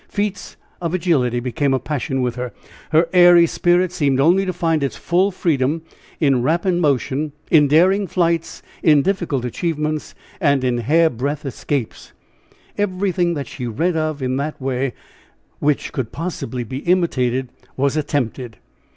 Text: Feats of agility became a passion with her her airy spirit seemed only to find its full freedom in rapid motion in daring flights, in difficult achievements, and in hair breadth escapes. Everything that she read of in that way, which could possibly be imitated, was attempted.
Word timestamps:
Feats 0.09 0.57
of 0.81 0.95
agility 0.95 1.39
became 1.39 1.75
a 1.75 1.79
passion 1.79 2.23
with 2.23 2.33
her 2.33 2.51
her 2.89 3.07
airy 3.13 3.45
spirit 3.45 3.91
seemed 3.91 4.19
only 4.19 4.47
to 4.47 4.51
find 4.51 4.81
its 4.81 4.95
full 4.95 5.29
freedom 5.29 5.83
in 6.19 6.41
rapid 6.41 6.73
motion 6.73 7.33
in 7.51 7.67
daring 7.67 8.07
flights, 8.07 8.63
in 8.81 9.03
difficult 9.03 9.45
achievements, 9.45 10.15
and 10.39 10.63
in 10.63 10.79
hair 10.79 11.07
breadth 11.07 11.45
escapes. 11.45 12.13
Everything 12.79 13.35
that 13.35 13.45
she 13.45 13.67
read 13.67 13.95
of 13.95 14.23
in 14.23 14.37
that 14.37 14.59
way, 14.59 14.93
which 15.59 15.91
could 15.93 16.11
possibly 16.11 16.63
be 16.63 16.77
imitated, 16.77 17.49
was 17.77 17.95
attempted. 17.95 18.57